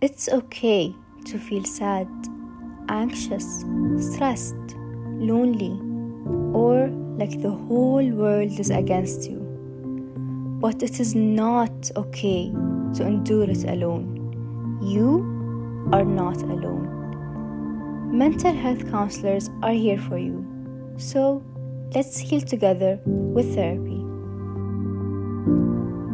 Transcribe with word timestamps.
It's 0.00 0.28
okay 0.28 0.94
to 1.24 1.38
feel 1.40 1.64
sad, 1.64 2.06
anxious, 2.88 3.64
stressed, 3.98 4.54
lonely, 4.76 5.72
or 6.56 6.86
like 7.18 7.42
the 7.42 7.50
whole 7.50 8.08
world 8.12 8.60
is 8.60 8.70
against 8.70 9.28
you. 9.28 9.40
But 10.60 10.84
it 10.84 11.00
is 11.00 11.16
not 11.16 11.90
okay 11.96 12.52
to 12.94 13.02
endure 13.04 13.50
it 13.50 13.64
alone. 13.64 14.78
You 14.84 15.88
are 15.92 16.04
not 16.04 16.42
alone. 16.42 18.16
Mental 18.16 18.54
health 18.54 18.88
counselors 18.92 19.50
are 19.64 19.72
here 19.72 19.98
for 19.98 20.16
you. 20.16 20.46
So 20.96 21.42
let's 21.92 22.18
heal 22.18 22.40
together 22.40 23.00
with 23.04 23.52
therapy. 23.52 23.97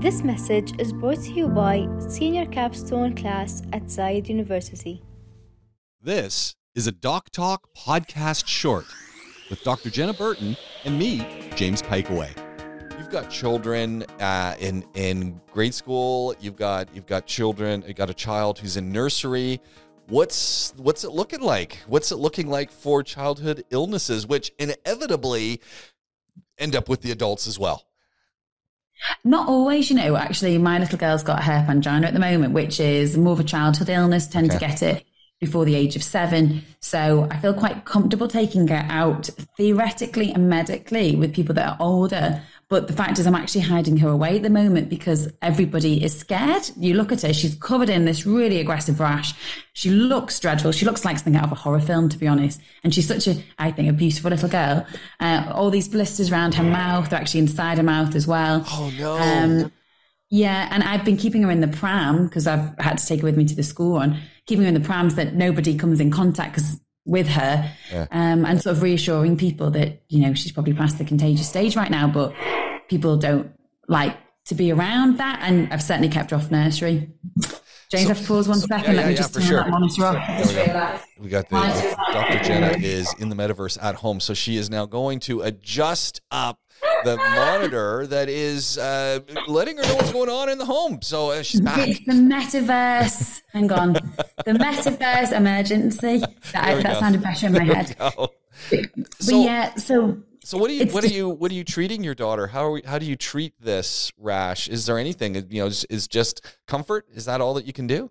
This 0.05 0.23
message 0.23 0.79
is 0.79 0.93
brought 0.93 1.23
to 1.23 1.32
you 1.32 1.48
by 1.48 1.89
Senior 2.11 2.45
Capstone 2.45 3.14
class 3.14 3.62
at 3.73 3.84
Zayed 3.84 4.29
University. 4.29 5.03
This 5.99 6.57
is 6.75 6.86
a 6.86 6.93
Doc 6.93 7.31
Talk 7.31 7.71
podcast 7.75 8.46
short 8.46 8.85
with 9.48 9.64
Dr. 9.64 9.89
Jenna 9.89 10.12
Burton 10.12 10.59
and 10.85 10.98
me, 10.98 11.48
James 11.57 11.81
Pikeway. 11.81 12.36
You've 12.98 13.09
got 13.09 13.31
children 13.31 14.03
uh, 14.21 14.57
in 14.61 14.85
in 14.93 15.40
grade 15.50 15.72
school. 15.72 16.34
You've 16.39 16.57
got 16.57 16.95
you've 16.95 17.07
got 17.07 17.25
children. 17.25 17.82
You 17.86 17.95
got 17.95 18.11
a 18.11 18.14
child 18.14 18.59
who's 18.59 18.76
in 18.76 18.93
nursery. 18.93 19.59
What's 20.09 20.75
what's 20.76 21.04
it 21.04 21.12
looking 21.12 21.40
like? 21.40 21.79
What's 21.86 22.12
it 22.12 22.17
looking 22.17 22.48
like 22.48 22.71
for 22.71 23.03
childhood 23.03 23.64
illnesses, 23.71 24.26
which 24.26 24.53
inevitably 24.59 25.62
end 26.59 26.76
up 26.76 26.90
with 26.90 27.00
the 27.00 27.11
adults 27.11 27.46
as 27.46 27.59
well? 27.59 27.86
Not 29.25 29.49
always, 29.49 29.90
you 29.90 29.96
know. 29.96 30.17
Actually, 30.17 30.58
my 30.58 30.79
little 30.79 30.99
girl's 30.99 31.22
got 31.22 31.40
herpangina 31.40 32.06
at 32.06 32.12
the 32.12 32.20
moment, 32.20 32.53
which 32.53 32.81
is 32.81 33.17
more 33.17 33.33
of 33.33 33.41
a 33.41 33.45
childhood 33.45 33.89
illness. 33.89 34.27
Tend 34.27 34.50
okay. 34.50 34.58
to 34.58 34.67
get 34.67 34.83
it 34.83 35.06
before 35.41 35.64
the 35.64 35.75
age 35.75 35.97
of 35.97 36.03
seven. 36.03 36.62
So 36.81 37.29
I 37.31 37.39
feel 37.39 37.55
quite 37.55 37.84
comfortable 37.84 38.29
taking 38.29 38.67
her 38.69 38.87
out 38.89 39.29
theoretically 39.56 40.33
and 40.33 40.48
medically 40.48 41.17
with 41.17 41.34
people 41.34 41.55
that 41.56 41.69
are 41.69 41.77
older. 41.81 42.42
But 42.69 42.87
the 42.89 42.93
fact 42.95 43.19
is, 43.19 43.27
I'm 43.27 43.34
actually 43.34 43.62
hiding 43.62 43.98
her 43.98 44.09
away 44.09 44.37
at 44.37 44.43
the 44.43 44.51
moment 44.51 44.89
because 44.89 45.31
everybody 45.43 46.03
is 46.03 46.19
scared. 46.19 46.70
You 46.77 46.95
look 46.95 47.12
at 47.12 47.23
her, 47.23 47.33
she's 47.33 47.55
covered 47.55 47.91
in 47.91 48.05
this 48.05 48.25
really 48.27 48.59
aggressive 48.59 49.01
rash. 49.01 49.34
She 49.75 49.91
looks 49.91 50.41
dreadful. 50.41 50.73
She 50.73 50.87
looks 50.87 51.05
like 51.05 51.19
something 51.19 51.37
out 51.37 51.45
of 51.45 51.53
a 51.53 51.57
horror 51.57 51.81
film, 51.81 52.09
to 52.09 52.19
be 52.19 52.27
honest. 52.27 52.61
And 52.83 52.95
she's 52.95 53.07
such 53.07 53.27
a, 53.27 53.42
I 53.59 53.70
think, 53.70 53.89
a 53.91 53.92
beautiful 53.92 54.31
little 54.31 54.48
girl. 54.48 54.87
Uh, 55.20 55.53
all 55.55 55.70
these 55.70 55.89
blisters 55.89 56.33
around 56.33 56.55
her 56.55 56.65
mouth, 56.65 57.11
they're 57.11 57.20
actually 57.20 57.41
inside 57.41 57.79
her 57.79 57.85
mouth 57.85 58.15
as 58.15 58.27
well. 58.27 58.65
Oh, 58.70 58.92
no. 58.98 59.17
Um, 59.19 59.73
yeah, 60.31 60.69
and 60.73 60.83
I've 60.83 61.05
been 61.05 61.17
keeping 61.17 61.42
her 61.42 61.51
in 61.51 61.61
the 61.61 61.69
pram 61.69 62.27
because 62.27 62.47
I've 62.47 62.77
had 62.79 62.98
to 62.98 63.07
take 63.07 63.20
her 63.20 63.25
with 63.25 63.37
me 63.37 63.45
to 63.45 63.55
the 63.55 63.62
school 63.62 64.01
and 64.01 64.17
keeping 64.47 64.65
her 64.65 64.69
in 64.69 64.75
the 64.75 64.81
prams 64.81 65.15
that 65.15 65.35
nobody 65.35 65.77
comes 65.77 66.01
in 66.01 66.11
contact 66.11 66.61
with 67.05 67.29
her, 67.29 67.71
yeah. 67.93 68.07
um, 68.11 68.45
and 68.45 68.63
sort 68.63 68.77
of 68.77 68.83
reassuring 68.83 69.37
people 69.37 69.71
that 69.71 70.03
you 70.09 70.21
know 70.21 70.35
she's 70.35 70.53
probably 70.53 70.73
past 70.73 70.99
the 70.99 71.05
contagious 71.05 71.49
stage 71.49 71.77
right 71.77 71.91
now, 71.91 72.09
but 72.09 72.35
people 72.89 73.17
don't 73.17 73.53
like 73.89 74.17
to 74.47 74.55
be 74.55 74.73
around 74.73 75.19
that, 75.19 75.41
and 75.43 75.73
I've 75.73 75.83
certainly 75.83 76.09
kept 76.09 76.31
her 76.31 76.37
off 76.37 76.51
nursery. 76.51 77.11
James, 77.91 78.05
so, 78.05 78.09
have 78.09 78.21
to 78.23 78.27
pause 78.27 78.49
one 78.49 78.59
so, 78.59 78.67
second. 78.67 78.95
Yeah, 78.95 79.01
Let 79.01 79.07
me 79.07 79.13
yeah, 79.13 79.19
just 79.19 79.35
turn 79.35 79.43
sure. 79.43 79.57
that 79.59 79.71
monitor 79.71 80.05
off. 80.05 81.07
We 81.19 81.29
got 81.29 81.49
the 81.49 81.97
Dr. 82.13 82.43
Jenna 82.43 82.77
is 82.79 83.15
in 83.19 83.29
the 83.29 83.37
metaverse 83.37 83.83
at 83.83 83.97
home, 83.97 84.21
so 84.21 84.35
she 84.35 84.57
is 84.57 84.71
now 84.71 84.87
going 84.87 85.21
to 85.21 85.43
adjust 85.43 86.21
up 86.31 86.59
the 87.05 87.17
monitor 87.17 88.07
that 88.07 88.29
is 88.29 88.79
uh, 88.79 89.21
letting 89.47 89.77
her 89.77 89.83
know 89.83 89.95
what's 89.97 90.13
going 90.13 90.31
on 90.31 90.49
in 90.49 90.59
the 90.59 90.65
home. 90.65 91.01
So 91.03 91.31
uh, 91.31 91.43
she's 91.43 91.61
back. 91.61 91.89
It's 91.89 92.01
the 92.01 92.13
metaverse. 92.13 93.43
Hang 93.53 93.71
on. 93.71 93.93
The 93.93 94.53
metaverse 94.53 95.33
emergency. 95.33 96.19
That, 96.53 96.83
that 96.83 96.99
sounded 96.99 97.23
better 97.23 97.47
in 97.47 97.53
my 97.53 97.65
head. 97.65 97.97
But, 97.99 98.31
so, 99.19 99.43
yeah, 99.43 99.75
so 99.75 100.19
so 100.43 100.59
what 100.59 100.69
do 100.69 100.75
you 100.75 100.87
what 100.87 101.05
are 101.05 101.09
you 101.09 101.29
what 101.29 101.51
are 101.51 101.55
you 101.55 101.64
treating 101.64 102.05
your 102.05 102.14
daughter? 102.14 102.47
How 102.47 102.64
are 102.64 102.70
we, 102.73 102.83
how 102.83 102.98
do 102.98 103.07
you 103.07 103.17
treat 103.17 103.55
this 103.61 104.13
rash? 104.19 104.69
Is 104.69 104.87
there 104.87 104.98
anything 104.98 105.35
you 105.51 105.61
know? 105.63 105.67
Is, 105.67 105.85
is 105.87 106.07
just 106.07 106.45
comfort? 106.67 107.07
Is 107.13 107.25
that 107.25 107.41
all 107.41 107.55
that 107.55 107.67
you 107.67 107.73
can 107.73 107.87
do? 107.87 108.11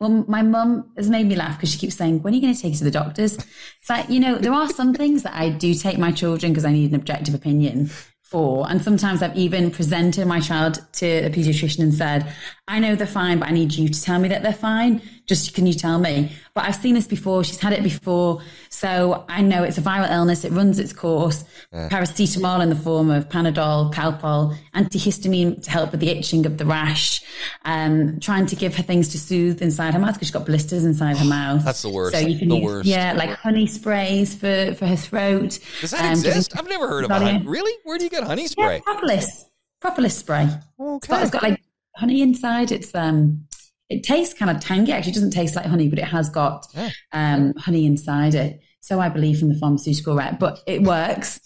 Well, 0.00 0.24
my 0.28 0.42
mum 0.42 0.92
has 0.96 1.08
made 1.08 1.26
me 1.26 1.36
laugh 1.36 1.56
because 1.56 1.70
she 1.70 1.78
keeps 1.78 1.96
saying, 1.96 2.22
"When 2.22 2.32
are 2.32 2.36
you 2.36 2.42
going 2.42 2.54
to 2.54 2.60
take 2.60 2.72
her 2.72 2.78
to 2.78 2.84
the 2.84 2.90
doctors?" 2.90 3.34
It's 3.34 3.90
like 3.90 4.08
you 4.08 4.20
know, 4.20 4.36
there 4.36 4.52
are 4.52 4.68
some 4.68 4.94
things 4.94 5.22
that 5.22 5.34
I 5.34 5.50
do 5.50 5.74
take 5.74 5.98
my 5.98 6.12
children 6.12 6.52
because 6.52 6.64
I 6.64 6.72
need 6.72 6.90
an 6.90 6.96
objective 6.96 7.34
opinion 7.34 7.90
for, 8.22 8.68
and 8.68 8.82
sometimes 8.82 9.22
I've 9.22 9.36
even 9.36 9.70
presented 9.70 10.26
my 10.26 10.40
child 10.40 10.80
to 10.94 11.06
a 11.06 11.30
pediatrician 11.30 11.80
and 11.80 11.94
said, 11.94 12.32
"I 12.66 12.80
know 12.80 12.94
they're 12.96 13.06
fine, 13.06 13.38
but 13.38 13.48
I 13.48 13.52
need 13.52 13.74
you 13.74 13.88
to 13.88 14.02
tell 14.02 14.18
me 14.18 14.28
that 14.28 14.42
they're 14.42 14.52
fine." 14.52 15.00
Just 15.26 15.54
can 15.54 15.66
you 15.66 15.74
tell 15.74 15.98
me? 15.98 16.32
But 16.54 16.64
I've 16.64 16.76
seen 16.76 16.94
this 16.94 17.06
before. 17.06 17.42
She's 17.44 17.58
had 17.58 17.72
it 17.72 17.82
before. 17.82 18.42
So 18.68 19.24
I 19.28 19.42
know 19.42 19.64
it's 19.64 19.76
a 19.76 19.82
viral 19.82 20.10
illness. 20.10 20.44
It 20.44 20.52
runs 20.52 20.78
its 20.78 20.92
course. 20.92 21.44
Yeah. 21.72 21.88
Paracetamol 21.88 22.62
in 22.62 22.68
the 22.68 22.76
form 22.76 23.10
of 23.10 23.28
Panadol, 23.28 23.92
Calpol, 23.92 24.56
antihistamine 24.74 25.62
to 25.64 25.70
help 25.70 25.90
with 25.90 26.00
the 26.00 26.08
itching 26.10 26.46
of 26.46 26.58
the 26.58 26.64
rash. 26.64 27.22
Um, 27.64 28.20
trying 28.20 28.46
to 28.46 28.56
give 28.56 28.76
her 28.76 28.82
things 28.82 29.08
to 29.10 29.18
soothe 29.18 29.60
inside 29.62 29.94
her 29.94 30.00
mouth 30.00 30.14
because 30.14 30.28
she's 30.28 30.32
got 30.34 30.46
blisters 30.46 30.84
inside 30.84 31.16
her 31.18 31.24
mouth. 31.24 31.64
That's 31.64 31.82
the 31.82 31.90
worst. 31.90 32.16
So 32.16 32.20
you 32.24 32.38
can 32.38 32.48
the 32.48 32.56
use, 32.56 32.64
worst. 32.64 32.86
yeah, 32.86 33.12
like 33.12 33.30
honey 33.30 33.66
sprays 33.66 34.34
for, 34.34 34.74
for 34.74 34.86
her 34.86 34.96
throat. 34.96 35.58
Does 35.80 35.90
that 35.90 36.04
um, 36.04 36.12
exist? 36.12 36.56
I've 36.56 36.68
never 36.68 36.86
heard 36.86 37.04
of 37.04 37.10
honey. 37.10 37.42
Really? 37.44 37.72
Where 37.84 37.98
do 37.98 38.04
you 38.04 38.10
get 38.10 38.24
honey 38.24 38.46
spray? 38.46 38.76
Yeah, 38.76 38.80
propolis. 38.84 39.46
Propolis 39.80 40.16
spray. 40.16 40.48
Okay. 40.80 40.96
It's 40.96 41.06
got, 41.06 41.22
it's 41.22 41.30
got 41.30 41.42
like 41.42 41.60
honey 41.96 42.22
inside. 42.22 42.70
It's 42.72 42.94
um 42.94 43.46
it 43.88 44.02
tastes 44.02 44.34
kind 44.34 44.50
of 44.50 44.60
tangy. 44.60 44.92
Actually, 44.92 45.12
it 45.12 45.14
doesn't 45.14 45.30
taste 45.30 45.56
like 45.56 45.66
honey, 45.66 45.88
but 45.88 45.98
it 45.98 46.04
has 46.04 46.28
got 46.28 46.66
yeah. 46.74 46.90
um, 47.12 47.54
honey 47.56 47.86
inside 47.86 48.34
it. 48.34 48.60
So 48.80 49.00
I 49.00 49.08
believe 49.08 49.40
from 49.40 49.48
the 49.48 49.58
pharmaceutical 49.58 50.14
rep, 50.14 50.38
but 50.38 50.60
it 50.66 50.82
works. 50.82 51.40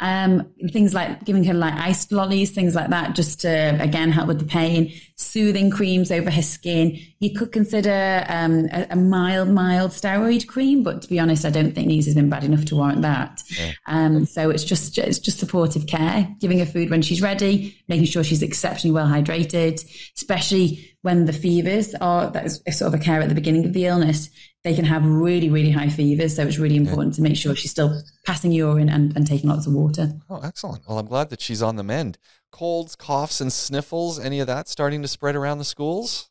Um, 0.00 0.50
things 0.72 0.94
like 0.94 1.24
giving 1.24 1.44
her 1.44 1.54
like 1.54 1.74
iced 1.74 2.10
lollies, 2.10 2.50
things 2.50 2.74
like 2.74 2.88
that, 2.90 3.14
just 3.14 3.40
to 3.42 3.78
again 3.80 4.10
help 4.10 4.28
with 4.28 4.38
the 4.38 4.46
pain. 4.46 4.92
Soothing 5.16 5.70
creams 5.70 6.10
over 6.10 6.30
her 6.30 6.42
skin. 6.42 6.98
You 7.18 7.34
could 7.34 7.52
consider 7.52 8.24
um, 8.28 8.66
a, 8.72 8.86
a, 8.90 8.96
mild, 8.96 9.50
mild 9.50 9.90
steroid 9.90 10.46
cream, 10.46 10.82
but 10.82 11.02
to 11.02 11.08
be 11.08 11.20
honest, 11.20 11.44
I 11.44 11.50
don't 11.50 11.74
think 11.74 11.88
these 11.88 12.06
has 12.06 12.14
been 12.14 12.30
bad 12.30 12.44
enough 12.44 12.64
to 12.66 12.76
warrant 12.76 13.02
that. 13.02 13.42
Yeah. 13.58 13.72
Um, 13.86 14.24
so 14.24 14.48
it's 14.48 14.64
just 14.64 14.96
it's 14.96 15.18
just 15.18 15.38
supportive 15.38 15.86
care, 15.86 16.34
giving 16.40 16.58
her 16.58 16.66
food 16.66 16.88
when 16.90 17.02
she's 17.02 17.20
ready, 17.20 17.76
making 17.86 18.06
sure 18.06 18.24
she's 18.24 18.42
exceptionally 18.42 18.94
well 18.94 19.06
hydrated, 19.06 19.84
especially 20.16 20.86
when 21.02 21.26
the 21.26 21.32
fevers 21.32 21.94
are 22.00 22.30
that's 22.30 22.60
sort 22.76 22.92
of 22.94 23.00
a 23.00 23.02
care 23.02 23.20
at 23.20 23.28
the 23.28 23.34
beginning 23.34 23.64
of 23.64 23.72
the 23.72 23.86
illness 23.86 24.30
they 24.62 24.74
can 24.74 24.84
have 24.84 25.06
really, 25.06 25.48
really 25.48 25.70
high 25.70 25.88
fevers. 25.88 26.36
So 26.36 26.46
it's 26.46 26.58
really 26.58 26.76
important 26.76 27.14
to 27.14 27.22
make 27.22 27.36
sure 27.36 27.54
she's 27.54 27.70
still 27.70 28.02
passing 28.26 28.52
urine 28.52 28.88
and, 28.88 29.16
and 29.16 29.26
taking 29.26 29.50
lots 29.50 29.66
of 29.66 29.72
water. 29.72 30.12
Oh, 30.28 30.40
excellent. 30.42 30.86
Well, 30.88 30.98
I'm 30.98 31.06
glad 31.06 31.30
that 31.30 31.40
she's 31.40 31.62
on 31.62 31.76
the 31.76 31.82
mend. 31.82 32.18
Colds, 32.50 32.96
coughs, 32.96 33.40
and 33.40 33.52
sniffles, 33.52 34.18
any 34.18 34.40
of 34.40 34.46
that 34.46 34.68
starting 34.68 35.02
to 35.02 35.08
spread 35.08 35.36
around 35.36 35.58
the 35.58 35.64
schools? 35.64 36.30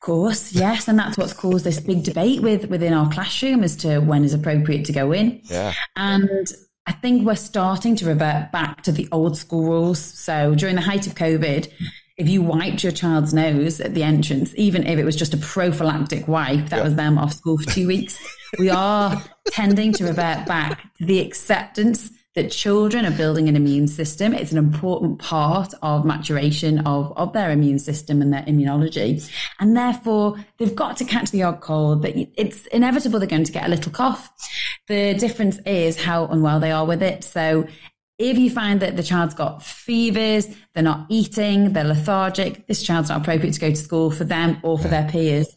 Of 0.00 0.06
course, 0.06 0.52
yes, 0.52 0.88
and 0.88 0.98
that's 0.98 1.18
what's 1.18 1.34
caused 1.34 1.64
this 1.64 1.78
big 1.78 2.04
debate 2.04 2.40
with 2.40 2.70
within 2.70 2.94
our 2.94 3.10
classroom 3.10 3.62
as 3.62 3.76
to 3.76 3.98
when 4.00 4.24
is 4.24 4.32
appropriate 4.32 4.86
to 4.86 4.92
go 4.92 5.12
in. 5.12 5.42
Yeah. 5.44 5.74
And 5.94 6.50
I 6.86 6.92
think 6.92 7.26
we're 7.26 7.36
starting 7.36 7.96
to 7.96 8.06
revert 8.06 8.50
back 8.50 8.82
to 8.84 8.92
the 8.92 9.08
old 9.12 9.36
school 9.36 9.64
rules. 9.64 10.02
So 10.02 10.54
during 10.54 10.74
the 10.74 10.80
height 10.80 11.06
of 11.06 11.14
COVID, 11.14 11.70
if 12.16 12.28
you 12.28 12.42
wiped 12.42 12.82
your 12.82 12.92
child's 12.92 13.32
nose 13.32 13.80
at 13.80 13.94
the 13.94 14.02
entrance, 14.02 14.52
even 14.56 14.86
if 14.86 14.98
it 14.98 15.04
was 15.04 15.16
just 15.16 15.32
a 15.32 15.38
prophylactic 15.38 16.26
wipe, 16.28 16.68
that 16.70 16.78
yeah. 16.78 16.82
was 16.82 16.94
them 16.94 17.16
off 17.16 17.32
school 17.32 17.58
for 17.58 17.70
two 17.70 17.86
weeks. 17.86 18.18
we 18.58 18.70
are 18.70 19.22
tending 19.50 19.92
to 19.94 20.04
revert 20.04 20.46
back 20.46 20.94
to 20.94 21.04
the 21.04 21.20
acceptance 21.20 22.10
that 22.36 22.50
children 22.50 23.04
are 23.04 23.10
building 23.10 23.48
an 23.48 23.56
immune 23.56 23.88
system. 23.88 24.32
It's 24.32 24.52
an 24.52 24.58
important 24.58 25.18
part 25.18 25.74
of 25.82 26.04
maturation 26.04 26.78
of, 26.86 27.12
of 27.16 27.32
their 27.32 27.50
immune 27.50 27.80
system 27.80 28.22
and 28.22 28.32
their 28.32 28.42
immunology. 28.42 29.28
And 29.58 29.76
therefore, 29.76 30.36
they've 30.58 30.74
got 30.74 30.96
to 30.98 31.04
catch 31.04 31.32
the 31.32 31.42
odd 31.42 31.60
cold, 31.60 32.02
but 32.02 32.12
it's 32.14 32.66
inevitable 32.66 33.18
they're 33.18 33.28
going 33.28 33.44
to 33.44 33.52
get 33.52 33.66
a 33.66 33.68
little 33.68 33.90
cough. 33.90 34.30
The 34.86 35.14
difference 35.14 35.58
is 35.66 36.00
how 36.00 36.26
unwell 36.26 36.60
they 36.60 36.70
are 36.70 36.86
with 36.86 37.02
it. 37.02 37.24
So 37.24 37.66
if 38.20 38.38
you 38.38 38.50
find 38.50 38.80
that 38.80 38.96
the 38.96 39.02
child's 39.02 39.34
got 39.34 39.62
fevers, 39.62 40.46
they're 40.74 40.84
not 40.84 41.06
eating, 41.08 41.72
they're 41.72 41.84
lethargic, 41.84 42.66
this 42.68 42.82
child's 42.82 43.08
not 43.08 43.22
appropriate 43.22 43.54
to 43.54 43.60
go 43.60 43.70
to 43.70 43.76
school 43.76 44.10
for 44.10 44.24
them 44.24 44.58
or 44.62 44.78
for 44.78 44.88
their 44.88 45.08
peers. 45.08 45.56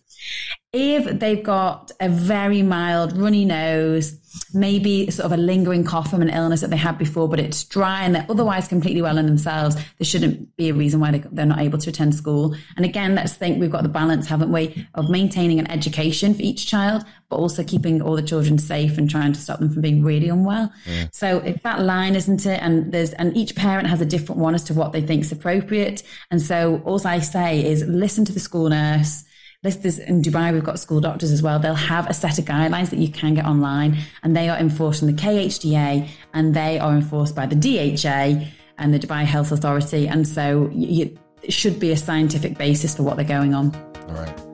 If 0.72 1.20
they've 1.20 1.44
got 1.44 1.92
a 2.00 2.10
very 2.10 2.64
mild 2.64 3.16
runny 3.16 3.46
nose, 3.46 4.20
maybe 4.54 5.10
sort 5.12 5.25
of 5.25 5.31
a 5.31 5.38
lingering 5.38 5.84
cough 5.84 6.10
from 6.10 6.24
an 6.24 6.30
illness 6.30 6.62
that 6.62 6.72
they 6.72 6.78
had 6.78 6.98
before, 6.98 7.30
but 7.30 7.40
it's 7.40 7.64
dry 7.64 8.04
and 8.04 8.16
they're 8.16 8.25
otherwise 8.30 8.68
completely 8.68 9.02
well 9.02 9.20
in 9.20 9.28
themselves, 9.28 9.75
there 9.75 10.06
shouldn't 10.06 10.56
be 10.58 10.70
a 10.70 10.74
reason 10.74 11.00
why 11.00 11.24
they're 11.31 11.46
not 11.46 11.60
able 11.60 11.78
to 11.78 11.92
attend 11.92 12.16
school. 12.16 12.56
And 12.75 12.86
again, 12.86 13.14
let's 13.14 13.34
think 13.34 13.60
we've 13.60 13.72
got 13.72 13.84
the 13.84 13.90
balance, 13.90 14.25
haven't 14.28 14.52
we, 14.52 14.88
of 14.96 15.10
maintaining 15.10 15.60
an 15.60 15.70
education 15.70 16.34
for 16.34 16.42
each 16.42 16.66
child, 16.66 17.04
but 17.30 17.36
also 17.36 17.64
keeping 17.64 18.02
all 18.02 18.16
the 18.16 18.24
children 18.24 18.58
safe 18.58 18.98
and 18.98 19.08
trying 19.08 19.34
to 19.34 19.40
stop 19.40 19.60
them 19.60 19.72
from 19.72 19.84
being 19.84 20.04
really 20.04 20.30
unwell. 20.30 20.74
Yeah. 20.88 21.08
So 21.12 21.38
if 21.40 21.62
that 21.62 21.81
line 21.81 22.16
isn't 22.16 22.48
it, 22.48 22.60
and 22.64 22.92
there's 22.92 23.14
and 23.14 23.38
each 23.38 23.56
parent 23.56 23.88
has 23.88 24.02
a 24.02 24.06
different 24.06 24.42
one 24.42 24.56
as 24.56 24.64
to 24.64 24.74
what 24.74 24.92
they 24.92 25.02
think 25.02 25.22
is 25.22 25.31
appropriate. 25.31 26.02
And 26.31 26.42
so 26.42 26.81
all 26.86 27.06
I 27.06 27.19
say 27.19 27.64
is 27.64 27.84
listen 27.84 28.26
to 28.26 28.31
the 28.31 28.40
school 28.40 28.69
nurse 28.69 29.24
listeners 29.63 30.00
in 30.00 30.21
Dubai, 30.21 30.54
we've 30.54 30.63
got 30.63 30.80
school 30.80 31.00
doctors 31.00 31.31
as 31.31 31.42
well. 31.42 31.60
They'll 31.60 31.74
have 31.74 32.10
a 32.10 32.13
set 32.13 32.38
of 32.38 32.45
guidelines 32.45 32.89
that 32.89 33.00
you 33.00 33.10
can 33.10 33.33
get 33.33 33.45
online, 33.45 33.98
and 34.21 34.36
they 34.36 34.50
are 34.50 34.57
enforced 34.57 35.01
in 35.01 35.07
the 35.07 35.21
KHDA 35.21 36.10
and 36.33 36.54
they 36.54 36.80
are 36.80 36.94
enforced 36.94 37.36
by 37.36 37.45
the 37.45 37.56
DHA 37.56 38.45
and 38.77 38.94
the 38.94 39.00
Dubai 39.00 39.24
Health 39.24 39.51
Authority. 39.51 40.07
And 40.07 40.27
so 40.27 40.69
you, 40.74 41.18
it 41.42 41.54
should 41.54 41.80
be 41.80 41.92
a 41.92 41.98
scientific 41.98 42.57
basis 42.57 42.95
for 42.95 43.04
what 43.04 43.15
they're 43.18 43.25
going 43.25 43.54
on. 43.54 43.74
All 44.07 44.15
right. 44.15 44.53